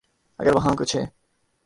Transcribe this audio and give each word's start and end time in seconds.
اگر 0.39 0.55
وہاں 0.55 0.75
کچھ 0.75 0.95
ہے۔ 0.95 1.05